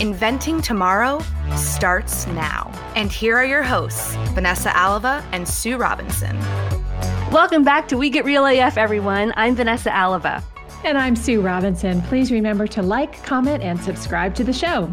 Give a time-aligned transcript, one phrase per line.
[0.00, 1.22] Inventing Tomorrow
[1.56, 2.72] starts now.
[2.96, 6.36] And here are your hosts, Vanessa Alava and Sue Robinson.
[7.30, 9.32] Welcome back to We Get Real AF, everyone.
[9.36, 10.42] I'm Vanessa Alava.
[10.84, 12.02] And I'm Sue Robinson.
[12.02, 14.92] Please remember to like, comment, and subscribe to the show.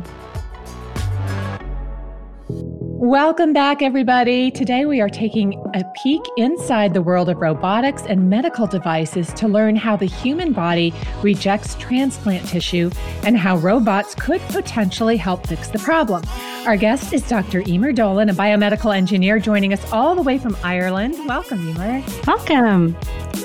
[3.01, 4.51] Welcome back, everybody.
[4.51, 9.47] Today we are taking a peek inside the world of robotics and medical devices to
[9.47, 12.91] learn how the human body rejects transplant tissue
[13.23, 16.23] and how robots could potentially help fix the problem.
[16.65, 17.61] Our guest is Dr.
[17.61, 21.15] Eimear Dolan, a biomedical engineer joining us all the way from Ireland.
[21.25, 22.27] Welcome, Eimear.
[22.27, 22.97] Welcome.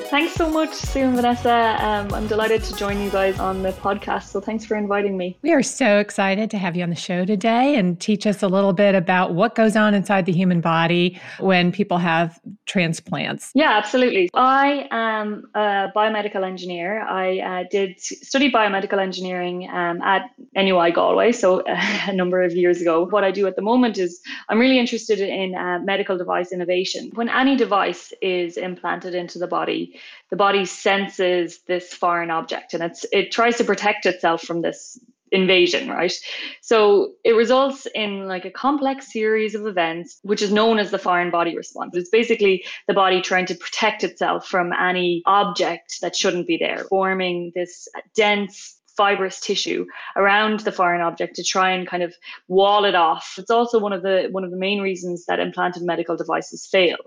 [0.09, 1.77] Thanks so much, Sue and Vanessa.
[1.81, 4.25] Um, I'm delighted to join you guys on the podcast.
[4.25, 5.39] So thanks for inviting me.
[5.43, 8.47] We are so excited to have you on the show today and teach us a
[8.47, 13.51] little bit about what goes on inside the human body when people have transplants.
[13.55, 14.29] Yeah, absolutely.
[14.35, 17.01] I am a biomedical engineer.
[17.01, 22.81] I uh, did study biomedical engineering um, at NUI Galway, so a number of years
[22.81, 23.07] ago.
[23.07, 27.11] What I do at the moment is I'm really interested in uh, medical device innovation.
[27.15, 29.94] When any device is implanted into the body,
[30.31, 34.99] the body senses this foreign object and it's it tries to protect itself from this
[35.33, 36.13] invasion right?
[36.61, 40.99] So it results in like a complex series of events which is known as the
[40.99, 41.97] foreign body response.
[41.97, 46.85] It's basically the body trying to protect itself from any object that shouldn't be there
[46.85, 52.15] forming this dense fibrous tissue around the foreign object to try and kind of
[52.49, 53.35] wall it off.
[53.39, 56.99] It's also one of the one of the main reasons that implanted medical devices fail.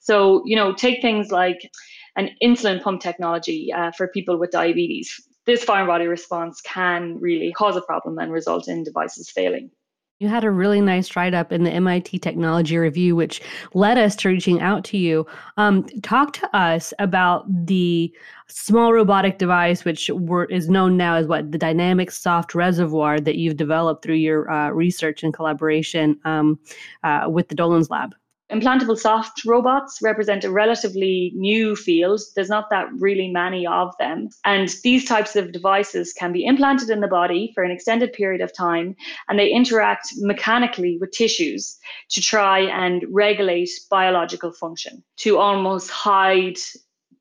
[0.00, 1.70] So you know take things like
[2.16, 5.20] an insulin pump technology uh, for people with diabetes.
[5.44, 9.70] This foreign body response can really cause a problem and result in devices failing.
[10.18, 13.42] You had a really nice write up in the MIT Technology Review, which
[13.74, 15.26] led us to reaching out to you.
[15.58, 18.10] Um, talk to us about the
[18.48, 23.36] small robotic device, which were, is known now as what the dynamic soft reservoir that
[23.36, 26.58] you've developed through your uh, research and collaboration um,
[27.04, 28.14] uh, with the Dolan's Lab.
[28.52, 32.20] Implantable soft robots represent a relatively new field.
[32.36, 34.28] There's not that really many of them.
[34.44, 38.40] And these types of devices can be implanted in the body for an extended period
[38.40, 38.94] of time,
[39.28, 41.76] and they interact mechanically with tissues
[42.10, 46.58] to try and regulate biological function, to almost hide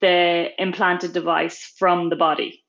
[0.01, 2.63] the implanted device from the body.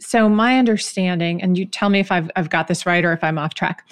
[0.00, 3.22] So, my understanding, and you tell me if I've, I've got this right or if
[3.22, 3.88] I'm off track,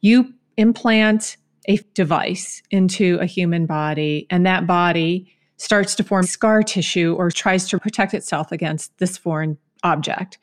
[0.00, 1.36] you implant
[1.68, 7.30] a device into a human body, and that body starts to form scar tissue or
[7.30, 10.38] tries to protect itself against this foreign object.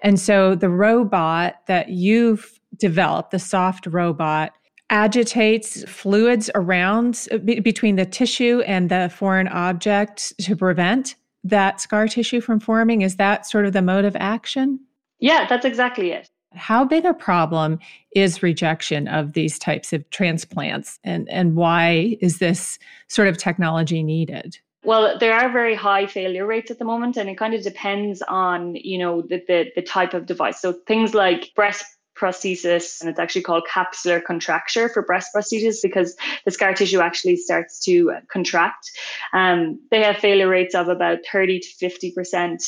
[0.00, 4.52] And so the robot that you've developed, the soft robot,
[4.90, 12.08] agitates fluids around be- between the tissue and the foreign object to prevent that scar
[12.08, 13.02] tissue from forming.
[13.02, 14.80] Is that sort of the mode of action?
[15.18, 16.30] Yeah, that's exactly it.
[16.54, 17.78] How big a problem
[18.14, 22.78] is rejection of these types of transplants and, and why is this
[23.08, 24.58] sort of technology needed?
[24.84, 28.22] Well, there are very high failure rates at the moment, and it kind of depends
[28.22, 30.60] on, you know, the, the, the type of device.
[30.60, 36.16] So things like breast prosthesis, and it's actually called capsular contracture for breast prosthesis because
[36.44, 38.90] the scar tissue actually starts to contract.
[39.32, 42.62] Um, they have failure rates of about 30 to 50 percent.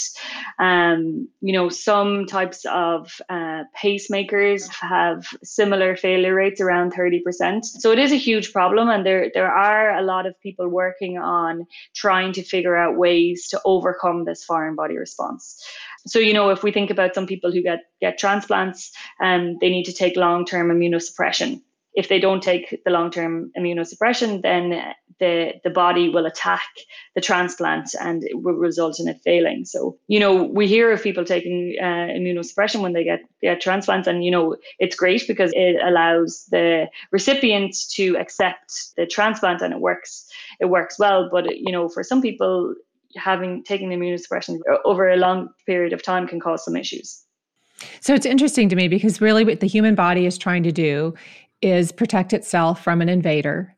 [0.59, 7.65] Um, you know, some types of uh, pacemakers have similar failure rates around 30 percent.
[7.67, 11.19] So it is a huge problem, and there there are a lot of people working
[11.19, 15.63] on trying to figure out ways to overcome this foreign body response.
[16.07, 18.91] So, you know, if we think about some people who get, get transplants,
[19.23, 21.61] um, they need to take long term immunosuppression.
[21.95, 24.65] If they don't take the long term immunosuppression, then
[25.19, 26.69] the, the body will attack
[27.15, 29.65] the transplant and it will result in it failing.
[29.65, 34.09] So, you know, we hear of people taking uh, immunosuppression when they get, get transplants,
[34.09, 39.75] and, you know, it's great because it allows the recipient to accept the transplant and
[39.75, 40.29] it works.
[40.59, 41.29] It works well.
[41.31, 42.75] But, you know, for some people,
[43.17, 47.25] having taking immunosuppression over a long period of time can cause some issues.
[48.01, 51.15] So it's interesting to me because really what the human body is trying to do
[51.63, 53.75] is protect itself from an invader.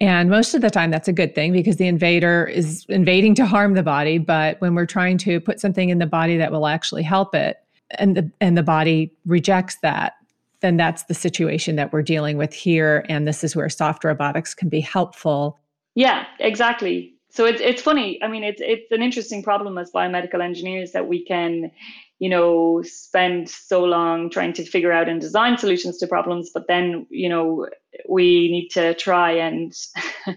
[0.00, 3.46] And most of the time that's a good thing because the invader is invading to
[3.46, 6.66] harm the body, but when we're trying to put something in the body that will
[6.66, 7.58] actually help it
[7.98, 10.14] and the and the body rejects that
[10.60, 13.04] then that's the situation that we're dealing with here.
[13.08, 15.58] And this is where soft robotics can be helpful.
[15.94, 17.14] Yeah, exactly.
[17.30, 18.22] So it's it's funny.
[18.22, 21.70] I mean, it's it's an interesting problem as biomedical engineers that we can,
[22.20, 26.68] you know, spend so long trying to figure out and design solutions to problems, but
[26.68, 27.66] then you know
[28.08, 29.72] we need to try and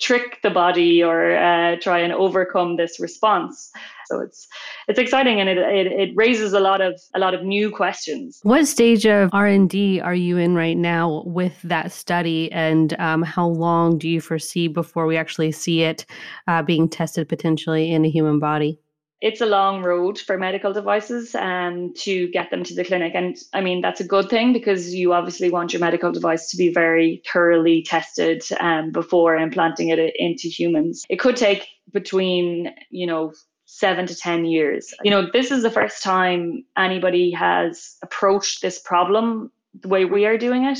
[0.00, 3.70] trick the body or uh, try and overcome this response.
[4.06, 4.48] So it's
[4.88, 8.40] it's exciting and it, it, it raises a lot of a lot of new questions.
[8.42, 12.98] What stage of R and D are you in right now with that study, and
[12.98, 16.06] um, how long do you foresee before we actually see it
[16.48, 18.80] uh, being tested potentially in a human body?
[19.24, 23.12] It's a long road for medical devices um, to get them to the clinic.
[23.14, 26.58] And I mean, that's a good thing because you obviously want your medical device to
[26.58, 31.06] be very thoroughly tested um, before implanting it into humans.
[31.08, 33.32] It could take between, you know,
[33.64, 34.92] seven to 10 years.
[35.02, 39.50] You know, this is the first time anybody has approached this problem
[39.80, 40.78] the way we are doing it.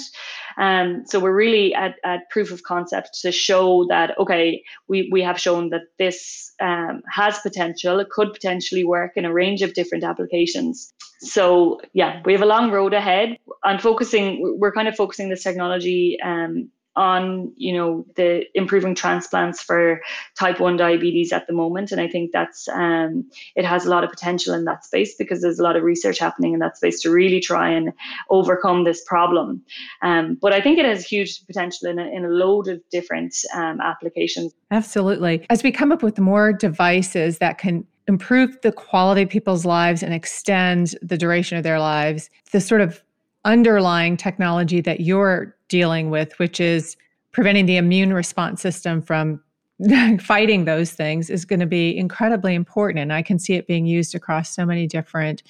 [0.59, 5.23] Um, so we're really at, at proof of concept to show that, okay, we, we
[5.23, 7.99] have shown that this um, has potential.
[8.01, 10.93] It could potentially work in a range of different applications.
[11.21, 13.39] So yeah, we have a long road ahead.
[13.63, 19.63] I'm focusing, we're kind of focusing this technology um, on you know the improving transplants
[19.63, 20.01] for
[20.39, 21.93] type 1 diabetes at the moment.
[21.93, 25.43] And i think that's um, it has a lot of potential in that space because
[25.43, 27.93] there's a lot of research happening in that space to really try and
[28.31, 29.63] overcome this problem.
[30.03, 33.35] Um, but i think it has huge potential in a, in a load of different
[33.55, 34.53] um, applications.
[34.71, 35.47] Absolutely.
[35.51, 40.03] As we come up with more devices that can improve the quality of people's lives
[40.03, 43.03] and extend the duration of their lives the sort of
[43.45, 46.97] underlying technology that you're dealing with, which is
[47.33, 49.43] preventing the immune response system from
[50.21, 53.01] fighting those things, is going to be incredibly important.
[53.01, 55.43] And I can see it being used across so many different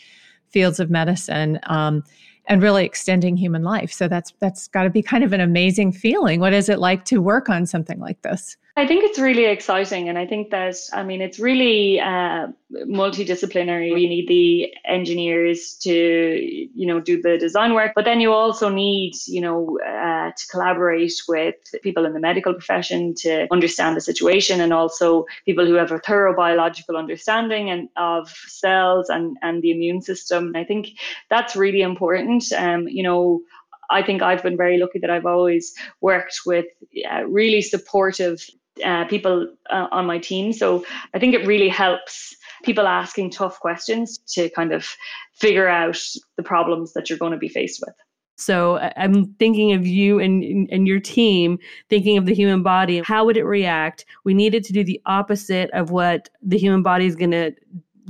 [0.48, 1.58] fields of medicine.
[1.64, 2.02] Um,
[2.46, 3.92] and really extending human life.
[3.92, 6.40] So that's that's got to be kind of an amazing feeling.
[6.40, 8.56] What is it like to work on something like this?
[8.76, 10.08] I think it's really exciting.
[10.08, 13.90] And I think that, I mean, it's really uh, multidisciplinary.
[14.00, 18.68] You need the engineers to, you know, do the design work, but then you also
[18.68, 21.54] need, you know, uh, to collaborate with
[21.84, 26.00] people in the medical profession to understand the situation and also people who have a
[26.00, 30.48] thorough biological understanding and of cells and, and the immune system.
[30.48, 30.88] And I think
[31.30, 32.50] that's really important.
[32.52, 33.40] Um, you know,
[33.88, 36.66] I think I've been very lucky that I've always worked with
[37.08, 38.44] uh, really supportive
[38.84, 40.52] uh, people uh, on my team.
[40.52, 42.34] So I think it really helps
[42.64, 44.88] people asking tough questions to kind of
[45.34, 46.00] figure out
[46.36, 47.94] the problems that you're going to be faced with.
[48.36, 53.00] So I'm thinking of you and and your team thinking of the human body.
[53.04, 54.04] How would it react?
[54.24, 57.52] We needed to do the opposite of what the human body is going to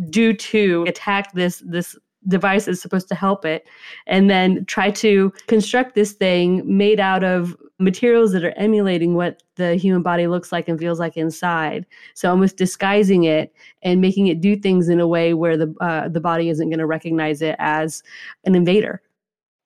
[0.09, 1.97] do to attack this this
[2.27, 3.69] device is supposed to help it
[4.07, 9.43] and then try to construct this thing made out of materials that are emulating what
[9.57, 11.87] the human body looks like and feels like inside.
[12.15, 16.09] So almost disguising it and making it do things in a way where the uh,
[16.09, 18.03] the body isn't going to recognize it as
[18.45, 19.03] an invader.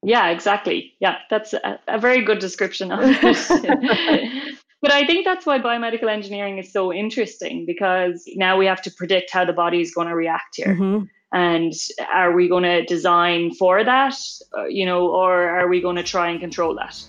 [0.03, 0.95] Yeah exactly.
[1.01, 4.55] Yeah that's a, a very good description of it.
[4.81, 8.93] But I think that's why biomedical engineering is so interesting because now we have to
[8.93, 10.69] predict how the body is going to react here.
[10.69, 11.05] Mm-hmm.
[11.33, 11.73] And
[12.13, 14.15] are we going to design for that
[14.57, 17.03] uh, you know or are we going to try and control that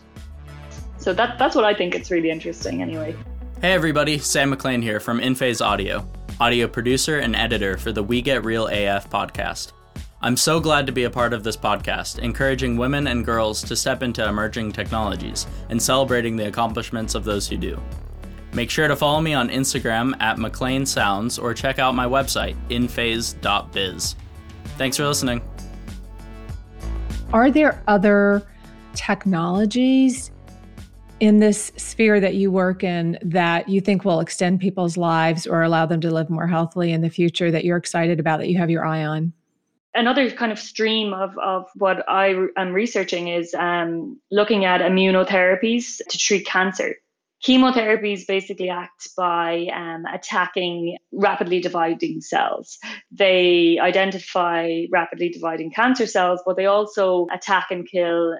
[1.00, 3.15] so that that's what i think it's really interesting anyway
[3.62, 6.08] hey everybody sam mclean here from InPhase audio
[6.39, 9.72] audio producer and editor for the we get real af podcast
[10.22, 13.75] i'm so glad to be a part of this podcast encouraging women and girls to
[13.75, 17.82] step into emerging technologies and celebrating the accomplishments of those who do
[18.53, 22.56] Make sure to follow me on Instagram at McLean Sounds or check out my website,
[22.70, 24.15] inphase.biz.
[24.77, 25.41] Thanks for listening.
[27.32, 28.48] Are there other
[28.96, 30.32] technologies
[31.19, 35.61] in this sphere that you work in that you think will extend people's lives or
[35.61, 38.57] allow them to live more healthily in the future that you're excited about that you
[38.57, 39.33] have your eye on?
[39.95, 45.97] Another kind of stream of, of what I am researching is um, looking at immunotherapies
[46.07, 46.95] to treat cancer.
[47.43, 52.77] Chemotherapies basically act by um, attacking rapidly dividing cells.
[53.11, 58.38] They identify rapidly dividing cancer cells, but they also attack and kill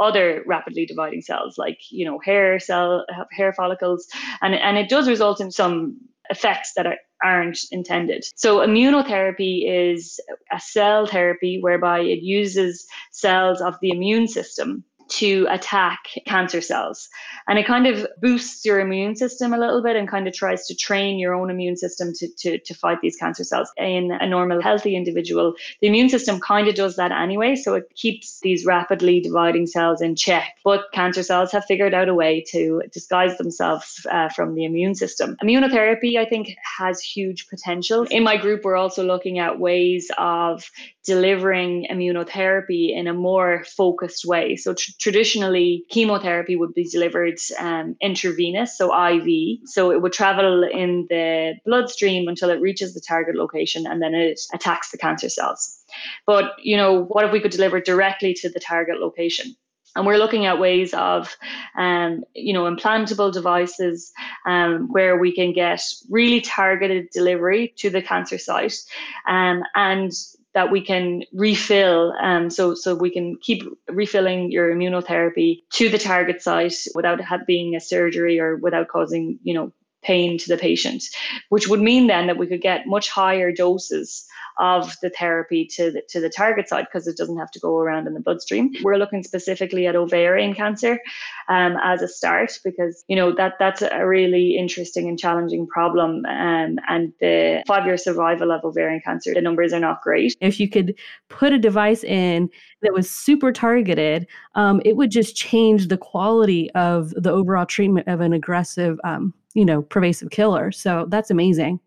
[0.00, 4.08] other rapidly dividing cells like you know hair cell hair follicles
[4.40, 5.96] and and it does result in some
[6.30, 8.24] effects that are, aren't intended.
[8.36, 10.18] So, immunotherapy is
[10.52, 17.08] a cell therapy whereby it uses cells of the immune system to attack cancer cells.
[17.48, 20.66] And it kind of boosts your immune system a little bit and kind of tries
[20.66, 23.70] to train your own immune system to, to, to fight these cancer cells.
[23.76, 27.56] In a normal, healthy individual, the immune system kind of does that anyway.
[27.56, 30.54] So it keeps these rapidly dividing cells in check.
[30.64, 34.94] But cancer cells have figured out a way to disguise themselves uh, from the immune
[34.94, 35.36] system.
[35.42, 38.04] Immunotherapy, I think, has huge potential.
[38.04, 40.70] In my group, we're also looking at ways of
[41.04, 44.56] delivering immunotherapy in a more focused way.
[44.56, 49.58] So traditionally, chemotherapy would be delivered um, intravenous, so IV.
[49.64, 54.14] So it would travel in the bloodstream until it reaches the target location and then
[54.14, 55.84] it attacks the cancer cells.
[56.24, 59.56] But, you know, what if we could deliver directly to the target location?
[59.96, 61.36] And we're looking at ways of,
[61.76, 64.12] um, you know, implantable devices
[64.46, 68.78] um, where we can get really targeted delivery to the cancer site
[69.26, 70.12] um, and
[70.54, 75.98] that we can refill um, so so we can keep refilling your immunotherapy to the
[75.98, 81.04] target site without being a surgery or without causing you know pain to the patient
[81.48, 84.26] which would mean then that we could get much higher doses
[84.58, 87.78] of the therapy to the, to the target site because it doesn't have to go
[87.78, 88.72] around in the bloodstream.
[88.82, 91.00] We're looking specifically at ovarian cancer
[91.48, 96.24] um, as a start because you know that that's a really interesting and challenging problem.
[96.26, 100.36] Um, and the five-year survival of ovarian cancer, the numbers are not great.
[100.40, 100.94] If you could
[101.28, 102.50] put a device in
[102.82, 108.08] that was super targeted, um, it would just change the quality of the overall treatment
[108.08, 110.72] of an aggressive, um, you know, pervasive killer.
[110.72, 111.80] So that's amazing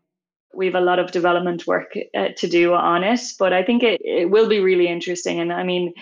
[0.55, 3.83] we have a lot of development work uh, to do on it, but I think
[3.83, 5.39] it, it will be really interesting.
[5.39, 5.93] And I mean,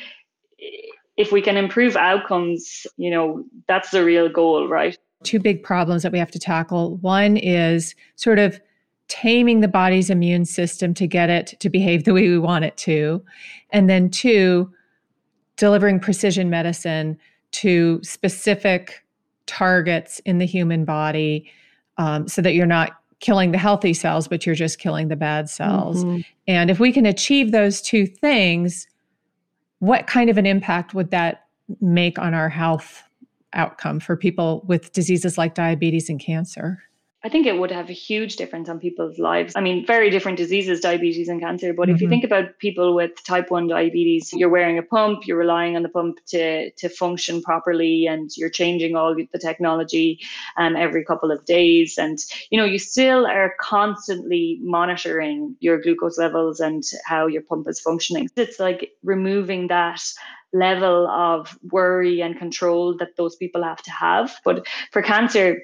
[1.17, 4.98] if we can improve outcomes, you know, that's the real goal, right?
[5.24, 6.98] Two big problems that we have to tackle.
[6.98, 8.60] One is sort of
[9.07, 12.75] taming the body's immune system to get it to behave the way we want it
[12.77, 13.24] to.
[13.72, 14.72] And then two,
[15.57, 17.17] delivering precision medicine
[17.51, 19.05] to specific
[19.45, 21.51] targets in the human body
[21.98, 25.50] um, so that you're not killing the healthy cells, but you're just killing the bad
[25.50, 26.03] cells.
[26.03, 26.22] Mm-hmm.
[26.46, 28.86] And if we can achieve those two things,
[29.80, 31.46] what kind of an impact would that
[31.80, 33.01] make on our health
[33.53, 36.84] outcome for people with diseases like diabetes and cancer?
[37.25, 39.53] I think it would have a huge difference on people's lives.
[39.56, 41.74] I mean, very different diseases, diabetes and cancer.
[41.74, 41.96] But mm-hmm.
[41.96, 42.12] if you mm-hmm.
[42.12, 45.89] think about people with type 1 diabetes, you're wearing a pump, you're relying on the
[45.89, 50.20] pump to, to function properly, and you're changing all the technology
[50.58, 51.98] um, every couple of days.
[51.98, 57.70] And, you know, you still are constantly monitoring your glucose levels and how your pump
[57.70, 58.27] is functioning.
[58.36, 60.01] It's like removing that
[60.51, 64.36] level of worry and control that those people have to have.
[64.44, 65.63] But for cancer,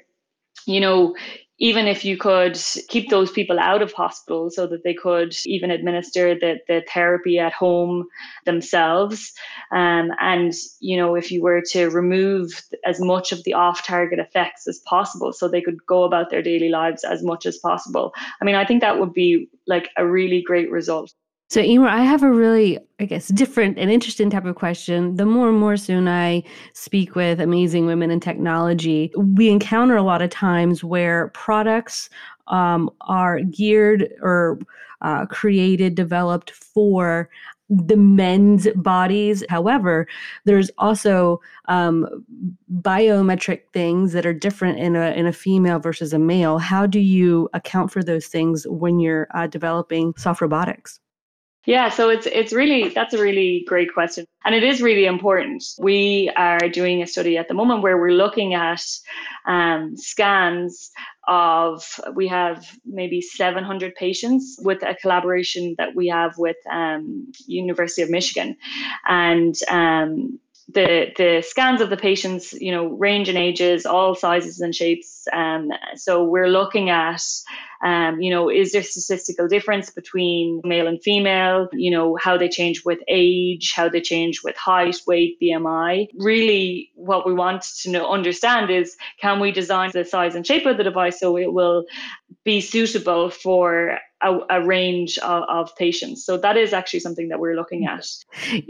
[0.66, 1.14] you know,
[1.60, 5.70] even if you could keep those people out of hospital so that they could even
[5.70, 8.06] administer the, the therapy at home
[8.46, 9.32] themselves.
[9.70, 14.18] Um, and you know if you were to remove as much of the off target
[14.18, 18.12] effects as possible so they could go about their daily lives as much as possible.
[18.40, 21.12] I mean i think that would be like a really great result
[21.50, 25.16] so, Eimear, I have a really, I guess, different and interesting type of question.
[25.16, 30.04] The more and more soon I speak with amazing women in technology, we encounter a
[30.04, 32.08] lot of times where products
[32.46, 34.60] um, are geared or
[35.00, 37.28] uh, created, developed for
[37.68, 39.42] the men's bodies.
[39.48, 40.06] However,
[40.44, 42.24] there's also um,
[42.80, 46.58] biometric things that are different in a in a female versus a male.
[46.58, 51.00] How do you account for those things when you're uh, developing soft robotics?
[51.66, 54.24] Yeah, so it's it's really that's a really great question.
[54.46, 55.62] And it is really important.
[55.78, 58.82] We are doing a study at the moment where we're looking at
[59.46, 60.90] um, scans
[61.28, 68.00] of we have maybe 700 patients with a collaboration that we have with um, University
[68.00, 68.56] of Michigan,
[69.06, 70.38] and um,
[70.72, 75.26] the the scans of the patients, you know, range in ages, all sizes and shapes.
[75.32, 77.22] Um, so we're looking at,
[77.82, 81.68] um, you know, is there statistical difference between male and female?
[81.72, 86.08] You know, how they change with age, how they change with height, weight, BMI.
[86.18, 90.66] Really, what we want to know, understand is can we design the size and shape
[90.66, 91.84] of the device so it will
[92.44, 96.24] be suitable for a, a range of, of, patients.
[96.24, 98.06] So that is actually something that we're looking at.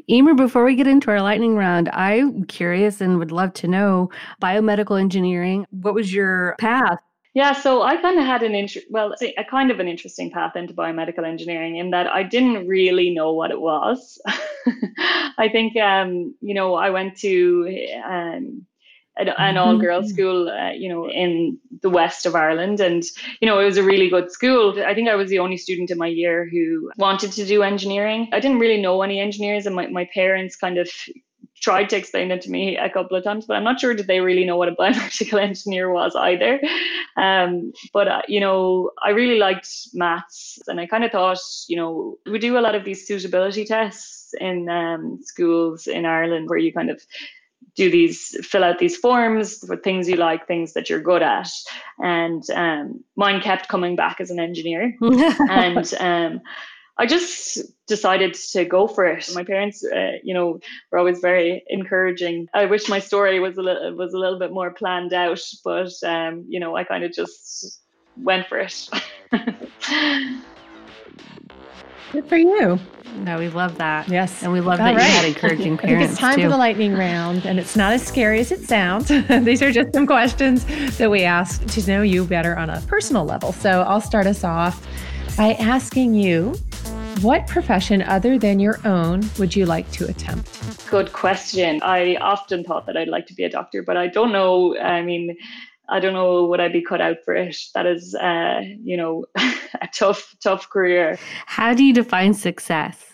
[0.09, 4.11] Eimear, before we get into our lightning round, I'm curious and would love to know
[4.41, 5.67] biomedical engineering.
[5.71, 6.99] What was your path?
[7.33, 10.57] Yeah, so I kind of had an int- well, a kind of an interesting path
[10.57, 14.21] into biomedical engineering in that I didn't really know what it was.
[15.39, 18.67] I think, um, you know, I went to um,
[19.29, 20.15] an, all girls mm-hmm.
[20.15, 22.81] school, uh, you know, in the west of Ireland.
[22.81, 23.05] And,
[23.41, 24.83] you know, it was a really good school.
[24.85, 28.29] I think I was the only student in my year who wanted to do engineering.
[28.33, 30.89] I didn't really know any engineers, and my, my parents kind of
[31.61, 34.07] tried to explain it to me a couple of times, but I'm not sure did
[34.07, 36.61] they really know what a biomedical engineer was either.
[37.17, 41.77] Um, but uh, you know, I really liked maths, and I kind of thought, you
[41.77, 46.59] know, we do a lot of these suitability tests in um, schools in Ireland where
[46.59, 47.03] you kind of
[47.77, 51.49] do these fill out these forms for things you like things that you're good at
[51.99, 56.41] and um, mine kept coming back as an engineer and um,
[57.01, 59.31] I just decided to go for it.
[59.35, 60.61] My parents, uh, you know,
[60.93, 62.47] were always very encouraging.
[62.53, 65.93] I wish my story was a little was a little bit more planned out, but
[66.05, 67.81] um, you know, I kind of just
[68.19, 68.91] went for it.
[72.13, 72.79] Good for you.
[73.17, 74.09] No, we love that.
[74.09, 74.43] Yes.
[74.43, 75.05] And we love All that right.
[75.07, 76.13] you had encouraging I think parents.
[76.13, 76.45] it's time too.
[76.45, 79.09] for the lightning round, and it's not as scary as it sounds.
[79.45, 80.65] These are just some questions
[80.99, 83.53] that we ask to know you better on a personal level.
[83.53, 84.87] So I'll start us off
[85.37, 86.55] by asking you
[87.21, 90.89] what profession other than your own would you like to attempt?
[90.89, 91.81] Good question.
[91.83, 94.77] I often thought that I'd like to be a doctor, but I don't know.
[94.79, 95.37] I mean,
[95.91, 97.57] I don't know would I be cut out for it.
[97.75, 101.19] That is, uh, you know, a tough, tough career.
[101.47, 103.11] How do you define success?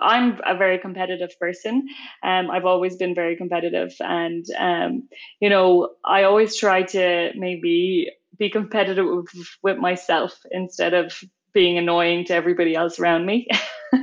[0.00, 1.88] I'm a very competitive person.
[2.22, 5.08] Um, I've always been very competitive, and um,
[5.40, 11.18] you know, I always try to maybe be competitive with, with myself instead of
[11.54, 13.48] being annoying to everybody else around me.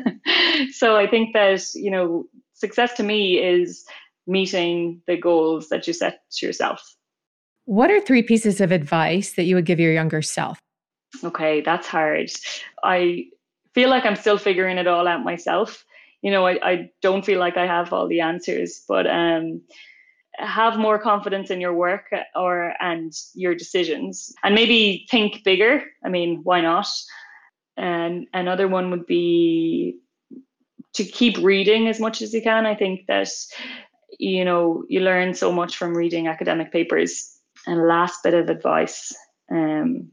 [0.72, 3.86] so I think that you know, success to me is
[4.26, 6.82] meeting the goals that you set to yourself.
[7.66, 10.60] What are three pieces of advice that you would give your younger self?
[11.24, 12.30] Okay, that's hard.
[12.84, 13.26] I
[13.74, 15.86] feel like I'm still figuring it all out myself.
[16.22, 19.62] You know, I, I don't feel like I have all the answers, but um,
[20.38, 25.84] have more confidence in your work or and your decisions, and maybe think bigger.
[26.04, 26.88] I mean, why not?
[27.78, 30.00] And another one would be
[30.94, 32.66] to keep reading as much as you can.
[32.66, 33.30] I think that
[34.20, 37.33] you know you learn so much from reading academic papers.
[37.66, 39.14] And last bit of advice.
[39.52, 40.12] Um,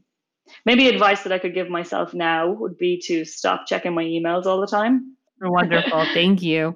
[0.65, 4.45] maybe advice that I could give myself now would be to stop checking my emails
[4.45, 5.17] all the time.
[5.43, 6.05] Wonderful.
[6.13, 6.75] Thank you.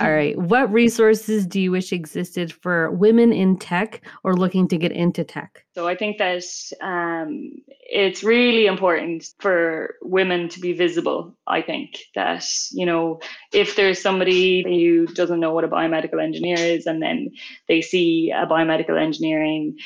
[0.00, 0.38] All right.
[0.38, 5.24] What resources do you wish existed for women in tech or looking to get into
[5.24, 5.64] tech?
[5.74, 6.44] So I think that
[6.80, 11.36] um, it's really important for women to be visible.
[11.48, 13.20] I think that, you know,
[13.52, 17.30] if there's somebody who doesn't know what a biomedical engineer is and then
[17.66, 19.76] they see a biomedical engineering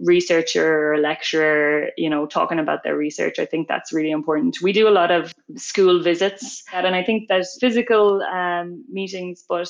[0.00, 3.38] researcher or lecturer, you know, talking about their research.
[3.38, 4.58] I think that's really important.
[4.62, 9.68] We do a lot of school visits, and I think there's physical um, meetings, but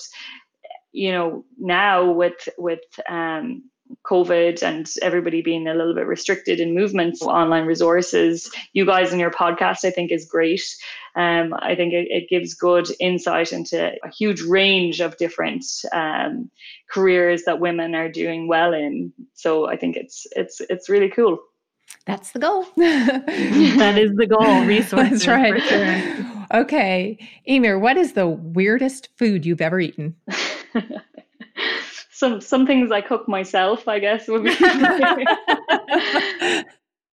[0.93, 3.71] you know, now with with um,
[4.05, 9.21] COVID and everybody being a little bit restricted in movements, online resources, you guys and
[9.21, 10.63] your podcast, I think, is great.
[11.15, 16.51] Um, I think it, it, gives good insight into a huge range of different um,
[16.91, 19.13] careers that women are doing well in.
[19.35, 21.39] So I think it's it's it's really cool.
[22.07, 22.67] That's the goal.
[22.77, 24.65] that is the goal.
[24.65, 25.25] Resources.
[25.25, 25.63] That's right.
[25.63, 26.61] Sure.
[26.63, 30.17] Okay, Eimear, what is the weirdest food you've ever eaten?
[32.23, 34.55] some some things I cook myself, I guess would be.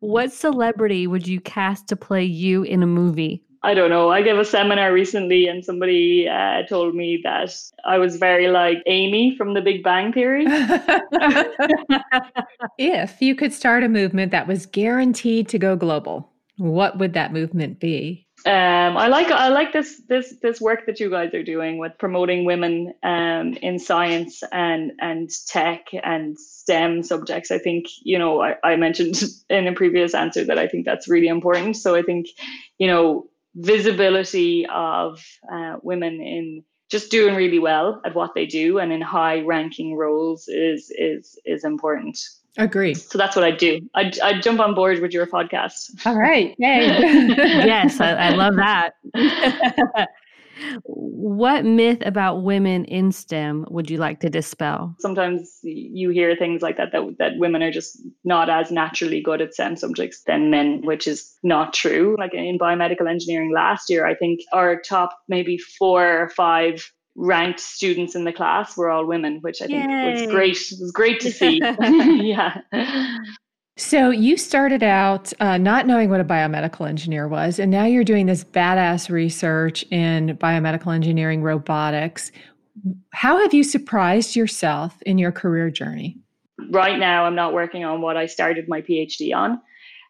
[0.01, 3.41] what celebrity would you cast to play you in a movie?
[3.63, 4.11] I don't know.
[4.11, 8.83] I gave a seminar recently, and somebody uh, told me that I was very like
[8.85, 10.45] Amy from The Big Bang Theory.
[12.77, 17.33] if you could start a movement that was guaranteed to go global, what would that
[17.33, 18.27] movement be?
[18.45, 21.93] Um, I like I like this this this work that you guys are doing with
[21.97, 27.49] promoting women um, in science and and tech and STEM subjects.
[27.49, 31.07] I think you know I, I mentioned in a previous answer that I think that's
[31.07, 31.77] really important.
[31.77, 32.27] So I think
[32.77, 38.77] you know visibility of uh, women in just doing really well at what they do
[38.77, 42.17] and in high ranking roles is is is important.
[42.57, 42.95] Agree.
[42.95, 43.79] So that's what I do.
[43.95, 46.05] I'd, I'd jump on board with your podcast.
[46.05, 46.55] All right.
[46.57, 46.87] Yay.
[47.37, 48.93] yes, I, I love that.
[50.83, 54.95] what myth about women in STEM would you like to dispel?
[54.99, 59.41] Sometimes you hear things like that, that that women are just not as naturally good
[59.41, 62.15] at STEM subjects than men, which is not true.
[62.17, 67.59] Like in biomedical engineering last year, I think our top maybe four or five ranked
[67.59, 70.21] students in the class were all women, which I think Yay.
[70.21, 70.55] was great.
[70.55, 71.59] It was great to see.
[71.81, 72.61] yeah.
[73.75, 78.03] So you started out uh, not knowing what a biomedical engineer was, and now you're
[78.03, 82.31] doing this badass research in biomedical engineering robotics.
[83.11, 86.17] How have you surprised yourself in your career journey?
[86.69, 89.51] Right now, I'm not working on what I started my PhD on,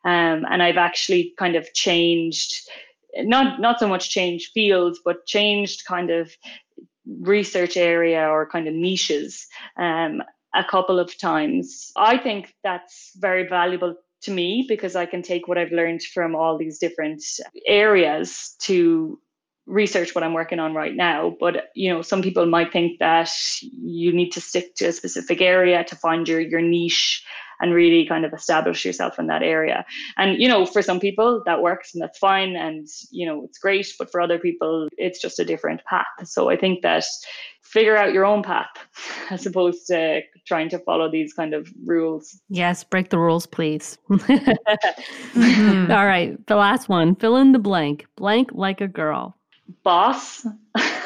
[0.03, 2.69] um, and I've actually kind of changed,
[3.17, 6.31] not not so much changed fields, but changed kind of
[7.21, 10.21] research area or kind of niches um,
[10.55, 11.91] a couple of times.
[11.95, 16.35] I think that's very valuable to me because I can take what I've learned from
[16.35, 17.23] all these different
[17.67, 19.19] areas to
[19.67, 21.35] research what I'm working on right now.
[21.39, 23.29] But you know, some people might think that
[23.61, 27.23] you need to stick to a specific area to find your your niche
[27.59, 29.85] and really kind of establish yourself in that area.
[30.17, 33.57] And you know, for some people that works and that's fine and you know, it's
[33.57, 36.05] great, but for other people it's just a different path.
[36.25, 37.03] So I think that
[37.61, 38.69] figure out your own path
[39.29, 42.39] as opposed to trying to follow these kind of rules.
[42.49, 43.97] Yes, break the rules, please.
[44.09, 45.91] mm-hmm.
[45.91, 48.05] All right, the last one fill in the blank.
[48.15, 49.35] Blank like a girl.
[49.83, 50.45] Boss.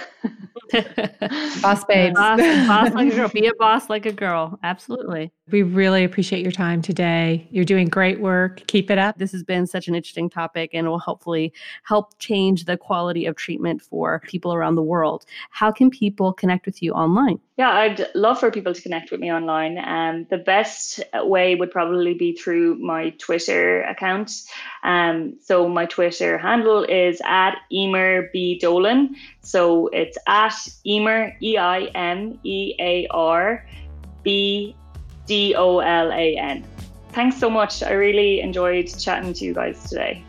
[1.61, 2.15] boss babes.
[2.15, 3.29] Boss, boss like a girl.
[3.29, 4.59] Be a boss like a girl.
[4.63, 5.31] Absolutely.
[5.51, 7.47] We really appreciate your time today.
[7.51, 8.65] You're doing great work.
[8.67, 9.17] Keep it up.
[9.17, 11.51] This has been such an interesting topic and will hopefully
[11.83, 15.25] help change the quality of treatment for people around the world.
[15.49, 17.39] How can people connect with you online?
[17.57, 19.77] Yeah, I'd love for people to connect with me online.
[19.77, 24.31] Um, the best way would probably be through my Twitter account.
[24.83, 29.15] Um, so my Twitter handle is at Eimear B Dolan.
[29.41, 30.53] So it's at
[30.85, 33.65] Eimear E I M E A R
[34.23, 34.75] B
[35.25, 36.63] D O L A N.
[37.09, 37.83] Thanks so much.
[37.83, 40.23] I really enjoyed chatting to you guys today.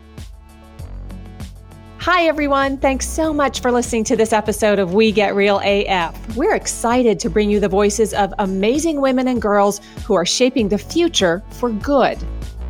[1.99, 2.77] Hi, everyone.
[2.79, 6.35] Thanks so much for listening to this episode of We Get Real AF.
[6.35, 10.67] We're excited to bring you the voices of amazing women and girls who are shaping
[10.67, 12.17] the future for good.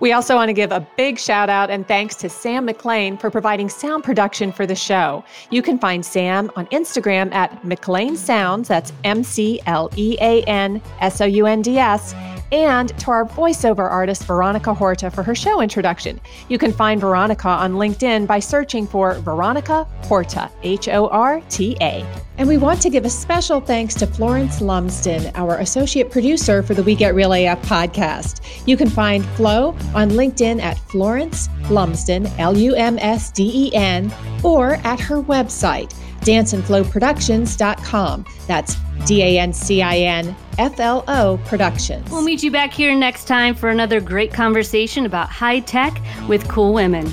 [0.00, 3.30] We also want to give a big shout out and thanks to Sam McLean for
[3.30, 5.24] providing sound production for the show.
[5.50, 10.42] You can find Sam on Instagram at McLean Sounds, that's M C L E A
[10.44, 12.14] N S O U N D S
[12.52, 16.20] and to our voiceover artist, Veronica Horta, for her show introduction.
[16.48, 21.76] You can find Veronica on LinkedIn by searching for Veronica Horta, H O R T
[21.80, 22.04] A.
[22.38, 26.74] And we want to give a special thanks to Florence Lumsden, our associate producer for
[26.74, 28.40] the We Get Real AF podcast.
[28.66, 33.74] You can find Flo on LinkedIn at Florence Lumsden, L U M S D E
[33.74, 38.24] N, or at her website, dancinfloproductions.com.
[38.46, 42.10] That's D A N C I N F L O Productions.
[42.10, 46.46] We'll meet you back here next time for another great conversation about high tech with
[46.48, 47.12] cool women.